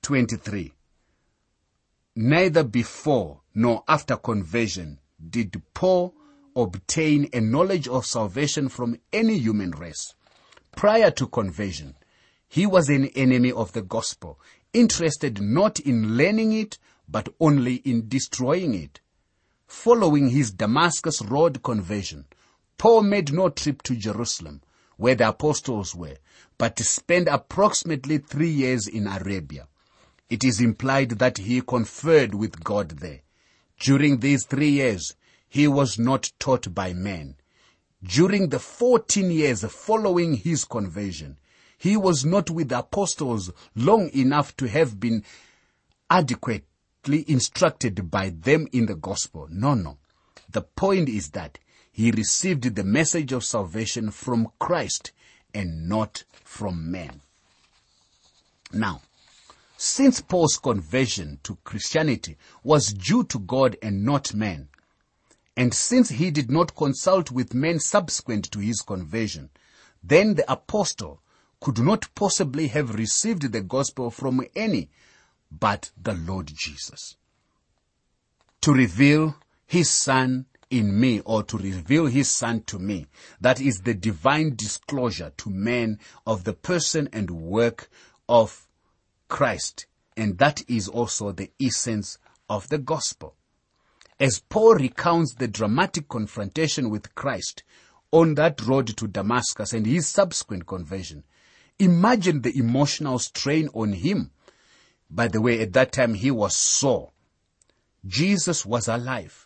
23 0.03 0.73
neither 2.17 2.65
before 2.65 3.43
nor 3.55 3.85
after 3.87 4.17
conversion 4.17 4.99
did 5.31 5.63
Paul 5.75 6.13
obtain 6.57 7.29
a 7.33 7.41
knowledge 7.41 7.87
of 7.87 8.05
salvation 8.05 8.69
from 8.69 8.99
any 9.13 9.39
human 9.39 9.71
race. 9.71 10.13
Prior 10.75 11.13
to 11.13 11.29
conversion, 11.29 11.95
he 12.49 12.67
was 12.67 12.89
an 12.89 13.07
enemy 13.15 13.53
of 13.53 13.71
the 13.73 13.83
gospel, 13.83 14.41
interested 14.73 15.41
not 15.41 15.79
in 15.79 16.17
learning 16.17 16.53
it, 16.53 16.79
but 17.09 17.29
only 17.39 17.77
in 17.77 18.09
destroying 18.09 18.75
it. 18.75 18.99
Following 19.69 20.31
his 20.31 20.51
Damascus 20.51 21.23
Road 21.23 21.63
conversion, 21.63 22.25
Paul 22.77 23.03
made 23.03 23.33
no 23.33 23.51
trip 23.51 23.83
to 23.83 23.95
Jerusalem, 23.95 24.63
where 24.97 25.15
the 25.15 25.29
apostles 25.29 25.95
were, 25.95 26.17
but 26.59 26.79
spent 26.79 27.29
approximately 27.29 28.19
three 28.19 28.51
years 28.51 28.87
in 28.87 29.07
Arabia 29.07 29.67
it 30.29 30.43
is 30.43 30.61
implied 30.61 31.11
that 31.11 31.39
he 31.39 31.61
conferred 31.61 32.35
with 32.35 32.65
God 32.65 32.91
there. 32.99 33.21
During 33.79 34.19
these 34.19 34.45
three 34.45 34.71
years, 34.71 35.15
he 35.49 35.69
was 35.69 35.99
not 35.99 36.33
taught 36.39 36.75
by 36.75 36.93
men. 36.93 37.37
During 38.03 38.49
the 38.49 38.59
14 38.59 39.31
years 39.31 39.65
following 39.65 40.35
his 40.35 40.65
conversion, 40.65 41.39
he 41.79 41.97
was 41.97 42.25
not 42.25 42.51
with 42.51 42.71
the 42.71 42.81
apostles 42.81 43.53
long 43.75 44.11
enough 44.11 44.57
to 44.57 44.67
have 44.67 44.99
been 44.99 45.23
adequately 46.11 47.25
instructed 47.29 48.11
by 48.11 48.31
them 48.31 48.67
in 48.73 48.87
the 48.87 48.95
gospel. 48.97 49.47
No, 49.51 49.75
no. 49.75 49.99
The 50.51 50.63
point 50.63 51.09
is 51.09 51.31
that 51.31 51.59
he 51.97 52.11
received 52.11 52.75
the 52.75 52.85
message 52.85 53.33
of 53.33 53.43
salvation 53.43 54.11
from 54.11 54.47
Christ 54.59 55.13
and 55.55 55.89
not 55.89 56.25
from 56.45 56.91
men. 56.91 57.23
Now, 58.71 59.01
since 59.79 60.21
Paul's 60.21 60.59
conversion 60.59 61.41
to 61.45 61.57
Christianity 61.65 62.37
was 62.63 62.93
due 62.93 63.25
to 63.25 63.39
God 63.39 63.79
and 63.81 64.05
not 64.05 64.35
man, 64.35 64.69
and 65.57 65.73
since 65.73 66.11
he 66.11 66.31
did 66.31 66.51
not 66.51 66.77
consult 66.77 67.31
with 67.31 67.55
men 67.55 67.81
subsequent 67.81 68.53
to 68.53 68.59
his 68.59 68.83
conversion, 68.83 69.49
then 70.05 70.35
the 70.35 70.53
apostle 70.53 71.23
could 71.63 71.79
not 71.79 72.15
possibly 72.15 72.69
have 72.69 72.95
received 72.95 73.51
the 73.53 73.63
gospel 73.63 74.11
from 74.11 74.43
any 74.55 74.91
but 75.51 75.93
the 75.97 76.13
Lord 76.13 76.53
Jesus. 76.55 77.17
To 78.61 78.75
reveal 78.75 79.37
his 79.67 79.89
son 79.89 80.45
in 80.71 80.99
me 80.99 81.21
or 81.21 81.43
to 81.45 81.59
reveal 81.59 82.07
his 82.07 82.31
son 82.31 82.63
to 82.63 82.79
me. 82.79 83.07
That 83.41 83.61
is 83.61 83.81
the 83.81 83.95
divine 83.95 84.57
disclosure 84.57 85.33
to 85.37 85.51
men 85.51 85.99
of 86.27 86.45
the 86.45 86.53
person 86.53 87.09
and 87.13 87.31
work 87.31 87.89
of 88.29 88.67
Christ, 89.29 89.87
and 90.17 90.39
that 90.39 90.63
is 90.69 90.89
also 90.89 91.33
the 91.33 91.51
essence 91.61 92.19
of 92.49 92.69
the 92.69 92.79
gospel. 92.79 93.35
As 94.19 94.41
Paul 94.41 94.77
recounts 94.77 95.35
the 95.35 95.49
dramatic 95.49 96.09
confrontation 96.09 96.91
with 96.91 97.15
Christ 97.15 97.63
on 98.11 98.35
that 98.37 98.61
road 98.63 98.97
to 98.97 99.07
Damascus 99.07 99.73
and 99.73 99.87
his 99.87 100.09
subsequent 100.09 100.67
conversion, 100.67 101.25
imagine 101.79 102.41
the 102.41 102.57
emotional 102.57 103.19
strain 103.19 103.69
on 103.75 103.93
him. 103.93 104.31
By 105.11 105.29
the 105.29 105.41
way, 105.41 105.61
at 105.61 105.75
that 105.75 105.93
time 105.93 106.15
he 106.15 106.31
was 106.31 106.57
Saul. 106.57 107.13
Jesus 108.07 108.65
was 108.65 108.89
alive. 108.89 109.46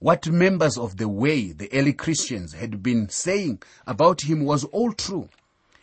What 0.00 0.28
members 0.28 0.78
of 0.78 0.96
the 0.96 1.08
way 1.08 1.50
the 1.50 1.72
early 1.72 1.92
Christians 1.92 2.52
had 2.52 2.82
been 2.84 3.08
saying 3.08 3.62
about 3.84 4.20
him 4.22 4.44
was 4.44 4.62
all 4.64 4.92
true. 4.92 5.28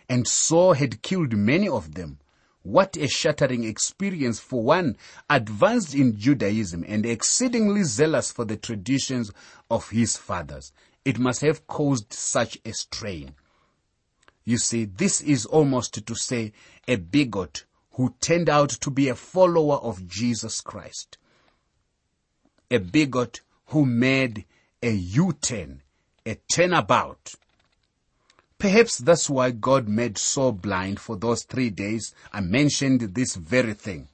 And 0.07 0.25
Saul 0.25 0.73
had 0.73 1.01
killed 1.01 1.33
many 1.33 1.67
of 1.67 1.95
them. 1.95 2.19
What 2.63 2.95
a 2.95 3.07
shattering 3.07 3.65
experience 3.65 4.39
for 4.39 4.63
one 4.63 4.95
advanced 5.29 5.93
in 5.93 6.17
Judaism 6.17 6.85
and 6.87 7.05
exceedingly 7.05 7.83
zealous 7.83 8.31
for 8.31 8.45
the 8.45 8.55
traditions 8.55 9.31
of 9.69 9.89
his 9.89 10.15
fathers. 10.15 10.71
It 11.03 11.19
must 11.19 11.41
have 11.41 11.67
caused 11.67 12.13
such 12.13 12.57
a 12.65 12.71
strain. 12.71 13.35
You 14.45 14.57
see, 14.57 14.85
this 14.85 15.21
is 15.21 15.45
almost 15.45 16.05
to 16.05 16.15
say 16.15 16.53
a 16.87 16.95
bigot 16.95 17.65
who 17.91 18.15
turned 18.21 18.49
out 18.49 18.69
to 18.69 18.89
be 18.89 19.09
a 19.09 19.15
follower 19.15 19.77
of 19.77 20.07
Jesus 20.07 20.61
Christ. 20.61 21.17
A 22.71 22.79
bigot 22.79 23.41
who 23.67 23.85
made 23.85 24.45
a 24.81 24.91
U-turn, 24.91 25.81
a 26.25 26.35
turnabout 26.51 27.35
Perhaps 28.57 28.99
that's 28.99 29.29
why 29.29 29.51
God 29.51 29.87
made 29.87 30.17
Saul 30.17 30.53
blind 30.53 30.99
for 30.99 31.17
those 31.17 31.43
three 31.43 31.69
days. 31.69 32.13
I 32.31 32.39
mentioned 32.39 33.01
this 33.01 33.35
very 33.35 33.73
thing. 33.73 34.07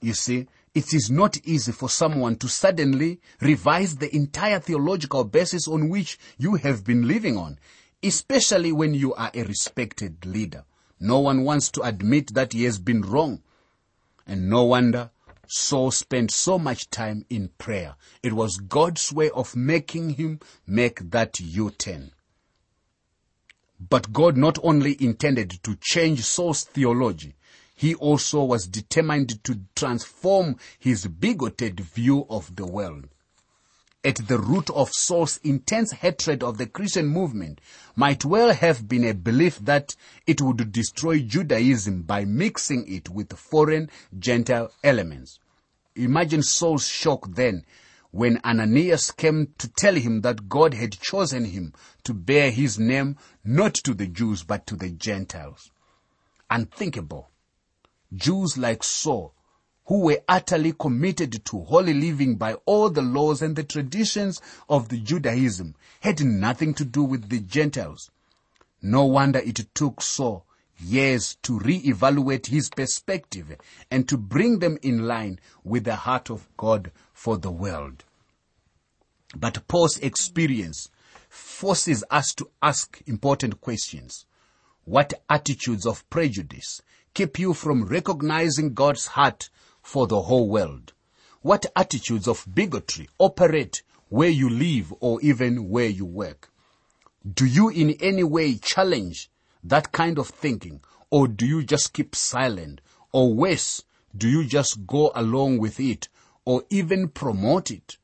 You 0.00 0.14
see, 0.14 0.48
it 0.74 0.94
is 0.94 1.10
not 1.10 1.36
easy 1.44 1.72
for 1.72 1.90
someone 1.90 2.36
to 2.36 2.48
suddenly 2.48 3.20
revise 3.40 3.96
the 3.96 4.14
entire 4.16 4.58
theological 4.58 5.24
basis 5.24 5.68
on 5.68 5.90
which 5.90 6.18
you 6.38 6.54
have 6.54 6.84
been 6.84 7.06
living 7.06 7.36
on, 7.36 7.58
especially 8.02 8.72
when 8.72 8.94
you 8.94 9.12
are 9.14 9.30
a 9.34 9.42
respected 9.44 10.24
leader. 10.24 10.64
No 10.98 11.20
one 11.20 11.44
wants 11.44 11.68
to 11.72 11.82
admit 11.82 12.32
that 12.32 12.54
he 12.54 12.64
has 12.64 12.78
been 12.78 13.02
wrong. 13.02 13.42
And 14.26 14.48
no 14.48 14.64
wonder 14.64 15.10
Saul 15.56 15.92
spent 15.92 16.32
so 16.32 16.58
much 16.58 16.90
time 16.90 17.24
in 17.30 17.48
prayer. 17.58 17.94
It 18.24 18.32
was 18.32 18.56
God's 18.56 19.12
way 19.12 19.30
of 19.30 19.54
making 19.54 20.10
him 20.10 20.40
make 20.66 21.10
that 21.12 21.38
U-turn. 21.38 22.10
But 23.78 24.12
God 24.12 24.36
not 24.36 24.58
only 24.64 25.00
intended 25.00 25.62
to 25.62 25.76
change 25.80 26.22
Saul's 26.22 26.64
theology, 26.64 27.36
he 27.76 27.94
also 27.94 28.42
was 28.42 28.66
determined 28.66 29.44
to 29.44 29.60
transform 29.76 30.56
his 30.76 31.06
bigoted 31.06 31.78
view 31.78 32.26
of 32.28 32.56
the 32.56 32.66
world. 32.66 33.06
At 34.02 34.26
the 34.26 34.38
root 34.38 34.70
of 34.70 34.90
Saul's 34.92 35.38
intense 35.44 35.92
hatred 35.92 36.42
of 36.42 36.58
the 36.58 36.66
Christian 36.66 37.06
movement 37.06 37.60
might 37.94 38.24
well 38.24 38.52
have 38.52 38.88
been 38.88 39.04
a 39.04 39.14
belief 39.14 39.60
that 39.60 39.94
it 40.26 40.42
would 40.42 40.72
destroy 40.72 41.20
Judaism 41.20 42.02
by 42.02 42.24
mixing 42.24 42.92
it 42.92 43.08
with 43.08 43.32
foreign 43.38 43.88
Gentile 44.18 44.72
elements. 44.82 45.38
Imagine 45.96 46.42
Saul's 46.42 46.88
shock 46.88 47.34
then 47.34 47.64
when 48.10 48.40
Ananias 48.44 49.12
came 49.12 49.54
to 49.58 49.68
tell 49.68 49.94
him 49.94 50.22
that 50.22 50.48
God 50.48 50.74
had 50.74 50.92
chosen 50.92 51.44
him 51.44 51.72
to 52.02 52.12
bear 52.12 52.50
his 52.50 52.78
name 52.78 53.16
not 53.44 53.74
to 53.74 53.94
the 53.94 54.08
Jews 54.08 54.42
but 54.42 54.66
to 54.66 54.76
the 54.76 54.90
Gentiles. 54.90 55.70
Unthinkable. 56.50 57.30
Jews 58.12 58.58
like 58.58 58.82
Saul, 58.82 59.34
who 59.86 60.00
were 60.00 60.22
utterly 60.28 60.72
committed 60.72 61.44
to 61.44 61.60
holy 61.60 61.94
living 61.94 62.36
by 62.36 62.54
all 62.66 62.90
the 62.90 63.02
laws 63.02 63.40
and 63.40 63.54
the 63.54 63.64
traditions 63.64 64.40
of 64.68 64.88
the 64.88 64.98
Judaism, 64.98 65.76
had 66.00 66.24
nothing 66.24 66.74
to 66.74 66.84
do 66.84 67.04
with 67.04 67.28
the 67.28 67.40
Gentiles. 67.40 68.10
No 68.82 69.04
wonder 69.04 69.38
it 69.38 69.74
took 69.74 70.00
Saul 70.00 70.44
years 70.84 71.36
to 71.42 71.58
re-evaluate 71.58 72.46
his 72.46 72.68
perspective 72.70 73.56
and 73.90 74.08
to 74.08 74.16
bring 74.16 74.58
them 74.58 74.78
in 74.82 75.06
line 75.06 75.40
with 75.64 75.84
the 75.84 75.96
heart 75.96 76.30
of 76.30 76.46
God 76.56 76.92
for 77.12 77.38
the 77.38 77.50
world. 77.50 78.04
But 79.36 79.66
Paul's 79.66 79.98
experience 79.98 80.90
forces 81.28 82.04
us 82.10 82.34
to 82.34 82.48
ask 82.62 83.02
important 83.06 83.60
questions. 83.60 84.26
What 84.84 85.14
attitudes 85.28 85.86
of 85.86 86.08
prejudice 86.10 86.80
keep 87.14 87.38
you 87.38 87.54
from 87.54 87.86
recognizing 87.86 88.74
God's 88.74 89.06
heart 89.06 89.50
for 89.82 90.06
the 90.06 90.22
whole 90.22 90.48
world? 90.48 90.92
What 91.42 91.66
attitudes 91.74 92.28
of 92.28 92.46
bigotry 92.54 93.08
operate 93.18 93.82
where 94.08 94.28
you 94.28 94.48
live 94.48 94.92
or 95.00 95.20
even 95.22 95.68
where 95.68 95.88
you 95.88 96.04
work? 96.04 96.50
Do 97.28 97.46
you 97.46 97.70
in 97.70 97.90
any 98.00 98.22
way 98.22 98.56
challenge 98.56 99.30
that 99.64 99.92
kind 99.92 100.18
of 100.18 100.28
thinking 100.28 100.80
or 101.10 101.28
do 101.28 101.46
you 101.46 101.62
just 101.62 101.92
keep 101.92 102.14
silent 102.14 102.80
or 103.12 103.32
worse, 103.32 103.82
do 104.16 104.28
you 104.28 104.44
just 104.44 104.86
go 104.86 105.12
along 105.14 105.58
with 105.58 105.80
it 105.80 106.08
or 106.44 106.64
even 106.70 107.08
promote 107.08 107.70
it? 107.70 107.96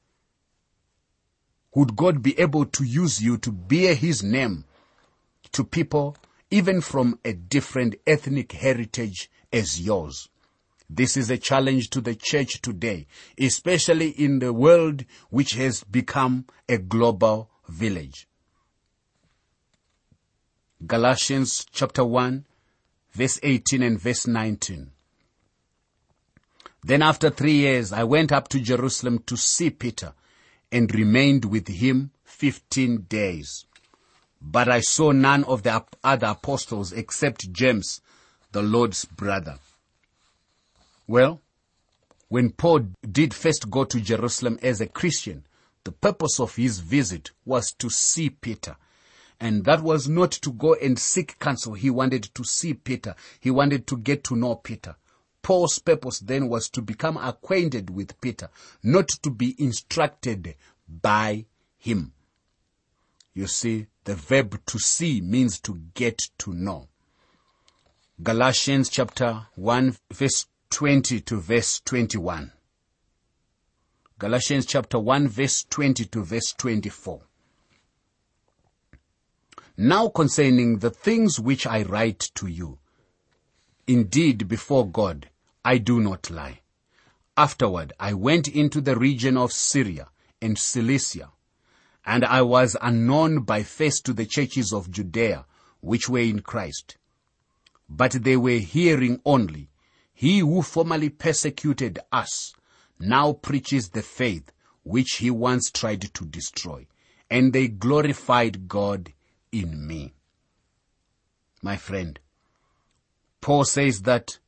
Would 1.75 1.97
God 1.97 2.23
be 2.23 2.39
able 2.39 2.65
to 2.67 2.85
use 2.85 3.23
you 3.23 3.37
to 3.39 3.53
bear 3.53 3.95
his 3.95 4.23
name 4.23 4.65
to 5.53 5.65
people 5.65 6.17
even 6.51 6.81
from 6.81 7.19
a 7.25 7.33
different 7.33 7.97
ethnic 8.07 8.53
heritage 8.53 9.31
as 9.53 9.81
yours? 9.81 10.29
This 10.89 11.17
is 11.17 11.31
a 11.31 11.39
challenge 11.39 11.91
to 11.91 12.01
the 12.01 12.17
church 12.17 12.61
today, 12.63 13.07
especially 13.39 14.09
in 14.11 14.41
the 14.41 14.53
world 14.53 15.05
which 15.31 15.55
has 15.55 15.85
become 15.85 16.47
a 16.69 16.79
global 16.79 17.51
village. 17.69 18.27
Galatians 20.87 21.67
chapter 21.71 22.03
1 22.03 22.47
verse 23.13 23.39
18 23.43 23.83
and 23.83 24.01
verse 24.01 24.27
19. 24.27 24.91
Then 26.83 27.03
after 27.03 27.29
three 27.29 27.53
years 27.53 27.93
I 27.93 28.05
went 28.05 28.33
up 28.33 28.49
to 28.49 28.61
Jerusalem 28.61 29.19
to 29.27 29.37
see 29.37 29.69
Peter 29.69 30.15
and 30.73 30.95
remained 30.95 31.45
with 31.45 31.69
him 31.69 32.13
15 32.25 33.07
days. 33.11 33.67
But 34.41 34.71
I 34.71 34.81
saw 34.81 35.13
none 35.13 35.45
of 35.45 35.65
the 35.65 35.85
other 36.03 36.29
apostles 36.29 36.93
except 36.93 37.53
James, 37.53 38.01
the 38.53 38.63
Lord's 38.63 39.05
brother. 39.05 39.59
Well, 41.07 41.43
when 42.29 42.53
Paul 42.53 42.87
did 43.11 43.35
first 43.35 43.69
go 43.69 43.85
to 43.85 44.01
Jerusalem 44.01 44.59
as 44.63 44.81
a 44.81 44.87
Christian, 44.87 45.45
the 45.85 45.93
purpose 45.93 46.41
of 46.41 46.57
his 46.57 46.79
visit 46.79 47.33
was 47.45 47.73
to 47.73 47.91
see 47.91 48.31
Peter. 48.31 48.77
And 49.41 49.65
that 49.65 49.83
was 49.83 50.07
not 50.07 50.33
to 50.33 50.53
go 50.53 50.75
and 50.75 50.99
seek 50.99 51.39
counsel. 51.39 51.73
He 51.73 51.89
wanted 51.89 52.25
to 52.35 52.45
see 52.45 52.75
Peter. 52.75 53.15
He 53.41 53.51
wanted 53.51 53.87
to 53.87 53.97
get 53.97 54.23
to 54.25 54.37
know 54.37 54.57
Peter. 54.57 54.97
Paul's 55.43 55.79
purpose 55.79 56.19
then 56.21 56.49
was 56.49 56.69
to 56.71 56.83
become 56.83 57.17
acquainted 57.17 57.89
with 57.89 58.21
Peter, 58.21 58.51
not 58.83 59.09
to 59.09 59.31
be 59.31 59.57
instructed 59.59 60.55
by 60.87 61.47
him. 61.79 62.13
You 63.33 63.47
see, 63.47 63.87
the 64.05 64.15
verb 64.15 64.61
to 64.67 64.79
see 64.79 65.23
means 65.23 65.59
to 65.61 65.81
get 65.95 66.19
to 66.39 66.53
know. 66.53 66.89
Galatians 68.23 68.91
chapter 68.91 69.47
1 69.55 69.97
verse 70.13 70.47
20 70.69 71.21
to 71.21 71.41
verse 71.41 71.81
21. 71.87 72.53
Galatians 74.19 74.67
chapter 74.67 74.99
1 74.99 75.29
verse 75.29 75.65
20 75.71 76.05
to 76.05 76.23
verse 76.23 76.53
24. 76.53 77.23
Now 79.83 80.11
concerning 80.11 80.81
the 80.81 80.91
things 80.91 81.41
which 81.41 81.67
I 81.67 81.85
write 81.85 82.19
to 82.35 82.47
you, 82.47 82.81
indeed 83.87 84.47
before 84.47 84.87
God, 84.87 85.31
I 85.65 85.79
do 85.79 86.01
not 86.01 86.29
lie. 86.29 86.61
Afterward, 87.35 87.95
I 87.99 88.13
went 88.13 88.47
into 88.47 88.83
the 88.83 88.95
region 88.95 89.39
of 89.39 89.55
Syria 89.55 90.09
and 90.43 90.59
Cilicia, 90.59 91.33
and 92.05 92.27
I 92.27 92.43
was 92.43 92.77
unknown 92.83 93.45
by 93.45 93.63
face 93.63 94.03
to 94.03 94.13
the 94.13 94.27
churches 94.27 94.71
of 94.71 94.91
Judea, 94.91 95.47
which 95.81 96.11
were 96.11 96.19
in 96.19 96.41
Christ. 96.41 96.99
But 97.89 98.23
they 98.23 98.37
were 98.37 98.59
hearing 98.59 99.23
only, 99.25 99.71
he 100.13 100.41
who 100.41 100.61
formerly 100.61 101.09
persecuted 101.09 101.99
us 102.13 102.53
now 102.99 103.33
preaches 103.33 103.89
the 103.89 104.03
faith 104.03 104.53
which 104.83 105.13
he 105.21 105.31
once 105.31 105.71
tried 105.71 106.03
to 106.13 106.27
destroy, 106.27 106.87
and 107.31 107.55
they 107.55 107.69
glorified 107.69 108.69
God 108.69 109.15
in 109.53 109.87
me. 109.87 110.15
My 111.63 111.77
friend, 111.77 112.19
Paul 113.41 113.65
says 113.65 114.03
that 114.03 114.39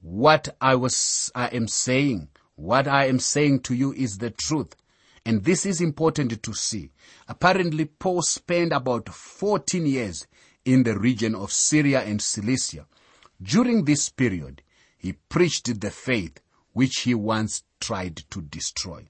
what 0.00 0.48
I 0.60 0.74
was, 0.74 1.30
I 1.34 1.46
am 1.48 1.68
saying, 1.68 2.28
what 2.56 2.88
I 2.88 3.06
am 3.06 3.18
saying 3.18 3.60
to 3.60 3.74
you 3.74 3.92
is 3.92 4.18
the 4.18 4.30
truth. 4.30 4.74
And 5.24 5.44
this 5.44 5.66
is 5.66 5.80
important 5.80 6.42
to 6.42 6.54
see. 6.54 6.90
Apparently, 7.28 7.84
Paul 7.84 8.22
spent 8.22 8.72
about 8.72 9.08
14 9.08 9.84
years 9.84 10.26
in 10.64 10.82
the 10.82 10.98
region 10.98 11.34
of 11.34 11.52
Syria 11.52 12.02
and 12.02 12.20
Cilicia. 12.20 12.86
During 13.42 13.84
this 13.84 14.08
period, 14.08 14.62
he 14.96 15.12
preached 15.12 15.80
the 15.80 15.90
faith 15.90 16.40
which 16.72 17.00
he 17.00 17.14
once 17.14 17.62
tried 17.80 18.16
to 18.30 18.40
destroy. 18.40 19.04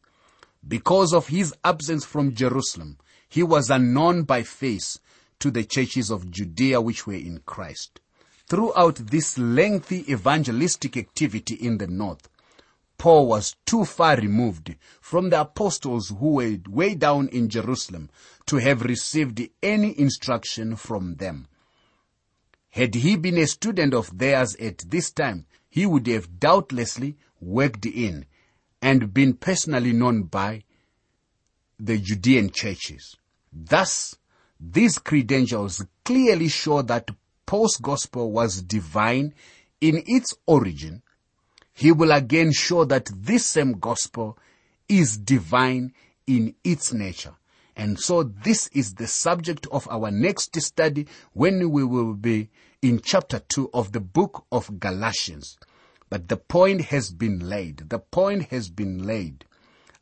Because 0.67 1.15
of 1.15 1.29
his 1.29 1.55
absence 1.65 2.05
from 2.05 2.35
Jerusalem, 2.35 2.99
he 3.29 3.43
was 3.43 3.71
unknown 3.71 4.23
by 4.25 4.43
face 4.43 4.99
to 5.41 5.51
the 5.51 5.65
churches 5.65 6.11
of 6.11 6.31
Judea 6.31 6.81
which 6.81 7.07
were 7.07 7.15
in 7.15 7.43
Christ. 7.47 8.01
Throughout 8.49 8.97
this 8.97 9.37
lengthy 9.39 10.11
evangelistic 10.11 10.97
activity 10.97 11.55
in 11.55 11.79
the 11.79 11.87
north, 11.87 12.29
Paul 12.97 13.29
was 13.29 13.55
too 13.65 13.85
far 13.85 14.17
removed 14.17 14.75
from 15.01 15.31
the 15.31 15.41
apostles 15.43 16.09
who 16.09 16.33
were 16.33 16.57
way 16.69 16.95
down 16.95 17.29
in 17.29 17.49
Jerusalem 17.49 18.11
to 18.47 18.57
have 18.57 18.83
received 18.83 19.41
any 19.63 19.99
instruction 19.99 20.75
from 20.75 21.15
them. 21.17 21.47
Had 22.71 22.97
he 22.97 23.17
been 23.17 23.39
a 23.39 23.47
student 23.47 23.95
of 23.95 24.19
theirs 24.19 24.57
at 24.57 24.79
this 24.79 25.11
time, 25.11 25.47
he 25.69 25.87
would 25.87 26.07
have 26.09 26.41
doubtlessly 26.41 27.17
worked 27.41 27.87
in 27.87 28.27
and 28.83 29.15
been 29.15 29.35
personally 29.35 29.93
known 29.93 30.25
by 30.25 30.65
the 31.79 31.99
Judean 31.99 32.51
churches. 32.51 33.17
Thus, 33.53 34.17
these 34.61 34.99
credentials 34.99 35.85
clearly 36.05 36.49
show 36.49 36.83
that 36.83 37.11
Paul's 37.47 37.77
gospel 37.77 38.31
was 38.33 38.63
divine 38.63 39.35
in 39.81 40.03
its 40.07 40.35
origin. 40.47 41.03
He 41.75 41.93
will 41.93 42.11
again 42.13 42.53
show 42.53 42.85
that 42.85 43.09
this 43.15 43.47
same 43.47 43.73
gospel 43.73 44.37
is 44.89 45.17
divine 45.17 45.95
in 46.27 46.55
its 46.65 46.93
nature. 46.93 47.35
And 47.77 47.99
so 48.01 48.25
this 48.25 48.69
is 48.73 48.95
the 48.95 49.07
subject 49.07 49.69
of 49.71 49.87
our 49.89 50.11
next 50.11 50.61
study 50.61 51.07
when 51.33 51.71
we 51.71 51.85
will 51.85 52.15
be 52.15 52.51
in 52.83 53.01
chapter 53.01 53.39
2 53.39 53.71
of 53.73 53.93
the 53.93 54.01
book 54.01 54.45
of 54.51 54.81
Galatians. 54.81 55.57
But 56.11 56.27
the 56.29 56.37
point 56.37 56.87
has 56.87 57.11
been 57.11 57.49
laid. 57.49 57.89
The 57.91 58.01
point 58.01 58.49
has 58.51 58.69
been 58.69 59.07
laid. 59.07 59.45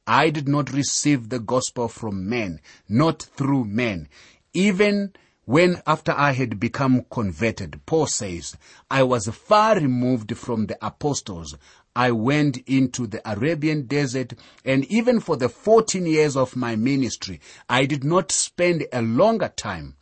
I 0.07 0.31
did 0.31 0.49
not 0.49 0.73
receive 0.73 1.29
the 1.29 1.41
gospel 1.41 1.89
from 1.89 2.29
men, 2.29 2.61
not 2.89 3.23
through 3.23 3.65
men. 3.65 4.09
Even 4.57 5.13
when 5.45 5.83
after 5.87 6.13
I 6.13 6.33
had 6.33 6.59
become 6.59 7.05
converted, 7.11 7.79
Paul 7.85 8.07
says, 8.07 8.57
I 8.91 9.03
was 9.03 9.29
far 9.29 9.77
removed 9.77 10.35
from 10.35 10.65
the 10.65 10.79
apostles. 10.81 11.59
I 11.95 12.13
went 12.13 12.57
into 12.67 13.07
the 13.07 13.21
Arabian 13.31 13.87
desert 13.87 14.33
and 14.65 14.87
even 14.87 15.21
for 15.21 15.37
the 15.37 15.51
14 15.51 16.07
years 16.07 16.39
of 16.39 16.57
my 16.57 16.75
ministry, 16.75 17.39
I 17.69 17.85
did 17.85 18.03
not 18.03 18.33
spend 18.33 18.87
a 18.95 19.03
longer 19.03 19.53
time 19.55 19.97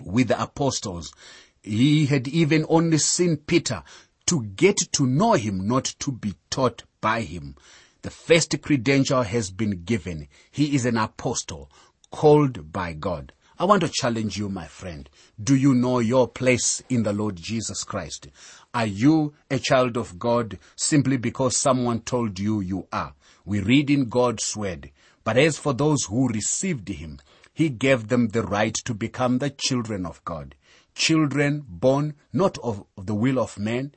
with 0.00 0.28
the 0.28 0.40
apostles. 0.40 1.12
He 1.60 2.06
had 2.06 2.28
even 2.28 2.64
only 2.68 2.98
seen 2.98 3.36
Peter 3.36 3.82
to 4.26 4.44
get 4.44 4.76
to 4.92 5.06
know 5.06 5.32
him, 5.32 5.66
not 5.66 5.86
to 5.98 6.12
be 6.12 6.34
taught 6.50 6.84
by 7.00 7.22
him. 7.22 7.56
The 8.02 8.10
first 8.10 8.62
credential 8.62 9.24
has 9.24 9.50
been 9.50 9.82
given. 9.82 10.28
He 10.52 10.76
is 10.76 10.86
an 10.86 10.96
apostle 10.96 11.68
called 12.12 12.72
by 12.72 12.92
God. 12.92 13.32
I 13.62 13.64
want 13.64 13.82
to 13.82 13.88
challenge 13.88 14.36
you, 14.36 14.48
my 14.48 14.66
friend. 14.66 15.08
Do 15.40 15.54
you 15.54 15.72
know 15.72 16.00
your 16.00 16.26
place 16.26 16.82
in 16.88 17.04
the 17.04 17.12
Lord 17.12 17.36
Jesus 17.36 17.84
Christ? 17.84 18.26
Are 18.74 18.86
you 18.86 19.34
a 19.52 19.60
child 19.60 19.96
of 19.96 20.18
God 20.18 20.58
simply 20.74 21.16
because 21.16 21.56
someone 21.56 22.00
told 22.00 22.40
you 22.40 22.58
you 22.58 22.88
are? 22.92 23.14
We 23.44 23.60
read 23.60 23.88
in 23.88 24.08
God's 24.08 24.56
word. 24.56 24.90
But 25.22 25.36
as 25.36 25.58
for 25.58 25.72
those 25.72 26.02
who 26.06 26.26
received 26.26 26.88
him, 26.88 27.20
he 27.54 27.68
gave 27.68 28.08
them 28.08 28.30
the 28.30 28.42
right 28.42 28.74
to 28.84 28.94
become 28.94 29.38
the 29.38 29.50
children 29.50 30.06
of 30.06 30.24
God. 30.24 30.56
Children 30.96 31.64
born 31.68 32.14
not 32.32 32.58
of 32.64 32.84
the 32.96 33.14
will 33.14 33.38
of 33.38 33.60
man, 33.60 33.94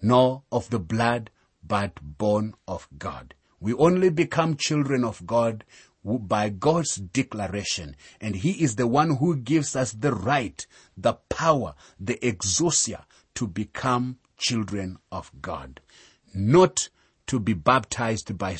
nor 0.00 0.44
of 0.50 0.70
the 0.70 0.80
blood, 0.80 1.28
but 1.62 1.98
born 2.00 2.54
of 2.66 2.88
God. 2.98 3.34
We 3.60 3.74
only 3.74 4.08
become 4.08 4.56
children 4.56 5.04
of 5.04 5.26
God 5.26 5.64
by 6.04 6.48
God's 6.48 6.96
declaration. 6.96 7.96
And 8.20 8.36
He 8.36 8.62
is 8.62 8.76
the 8.76 8.86
one 8.86 9.16
who 9.16 9.36
gives 9.36 9.76
us 9.76 9.92
the 9.92 10.14
right, 10.14 10.66
the 10.96 11.14
power, 11.28 11.74
the 11.98 12.18
exousia 12.22 13.04
to 13.34 13.46
become 13.46 14.18
children 14.36 14.98
of 15.10 15.30
God. 15.40 15.80
Not 16.34 16.88
to 17.26 17.38
be 17.38 17.52
baptized 17.52 18.36
by 18.36 18.56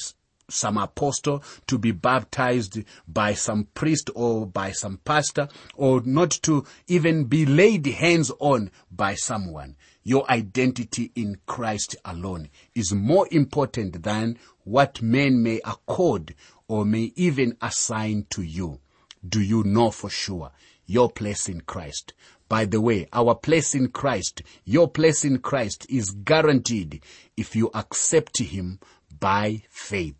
some 0.48 0.76
apostle, 0.76 1.42
to 1.66 1.78
be 1.78 1.90
baptized 1.92 2.78
by 3.08 3.34
some 3.34 3.68
priest 3.74 4.10
or 4.14 4.46
by 4.46 4.70
some 4.70 4.98
pastor, 4.98 5.48
or 5.74 6.02
not 6.04 6.30
to 6.42 6.64
even 6.86 7.24
be 7.24 7.46
laid 7.46 7.86
hands 7.86 8.30
on 8.38 8.70
by 8.90 9.14
someone. 9.14 9.76
Your 10.04 10.28
identity 10.30 11.12
in 11.14 11.38
Christ 11.46 11.96
alone 12.04 12.48
is 12.74 12.92
more 12.92 13.28
important 13.30 14.02
than 14.02 14.38
what 14.64 15.00
men 15.00 15.42
may 15.42 15.60
accord 15.64 16.34
or 16.66 16.84
may 16.84 17.12
even 17.16 17.56
assign 17.60 18.26
to 18.30 18.42
you. 18.42 18.80
Do 19.26 19.40
you 19.40 19.62
know 19.62 19.90
for 19.90 20.10
sure 20.10 20.50
your 20.86 21.10
place 21.10 21.48
in 21.48 21.60
Christ? 21.60 22.14
By 22.48 22.64
the 22.64 22.80
way, 22.80 23.06
our 23.12 23.34
place 23.34 23.74
in 23.74 23.88
Christ, 23.88 24.42
your 24.64 24.88
place 24.88 25.24
in 25.24 25.38
Christ 25.38 25.86
is 25.88 26.10
guaranteed 26.10 27.02
if 27.36 27.54
you 27.56 27.70
accept 27.72 28.38
Him 28.38 28.80
by 29.20 29.62
faith. 29.70 30.16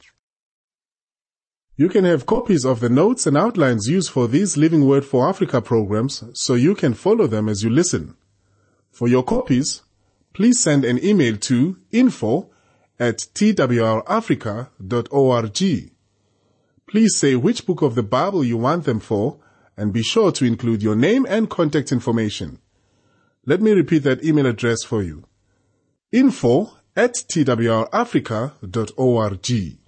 You 1.76 1.88
can 1.88 2.04
have 2.04 2.26
copies 2.26 2.64
of 2.64 2.80
the 2.80 2.88
notes 2.88 3.26
and 3.26 3.36
outlines 3.36 3.88
used 3.88 4.10
for 4.10 4.28
these 4.28 4.56
Living 4.56 4.86
Word 4.86 5.04
for 5.04 5.28
Africa 5.28 5.60
programs 5.60 6.22
so 6.34 6.54
you 6.54 6.74
can 6.74 6.94
follow 6.94 7.26
them 7.26 7.48
as 7.48 7.64
you 7.64 7.70
listen. 7.70 8.14
For 8.92 9.08
your 9.08 9.24
copies, 9.24 9.82
please 10.34 10.60
send 10.60 10.84
an 10.84 11.04
email 11.04 11.36
to 11.38 11.78
info 11.90 12.50
at 13.00 13.18
twrafrica.org. 13.34 15.90
Please 16.86 17.16
say 17.16 17.34
which 17.36 17.66
book 17.66 17.82
of 17.82 17.94
the 17.94 18.02
Bible 18.02 18.44
you 18.44 18.58
want 18.58 18.84
them 18.84 19.00
for 19.00 19.38
and 19.76 19.92
be 19.92 20.02
sure 20.02 20.30
to 20.32 20.44
include 20.44 20.82
your 20.82 20.94
name 20.94 21.26
and 21.28 21.48
contact 21.48 21.90
information. 21.90 22.58
Let 23.46 23.62
me 23.62 23.70
repeat 23.72 24.00
that 24.00 24.22
email 24.22 24.44
address 24.46 24.84
for 24.84 25.02
you. 25.02 25.24
info 26.12 26.74
at 26.94 27.14
twrafrica.org. 27.14 29.81